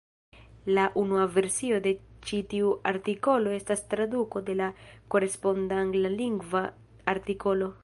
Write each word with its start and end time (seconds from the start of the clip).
La 0.75 0.85
unua 1.01 1.25
versio 1.33 1.77
de 1.87 1.91
ĉi 2.29 2.39
tiu 2.53 2.71
artikolo 2.93 3.53
estas 3.59 3.85
traduko 3.93 4.43
de 4.49 4.57
la 4.63 4.71
koresponda 5.17 5.81
Anglalingva 5.85 6.67
artikolo. 7.17 7.73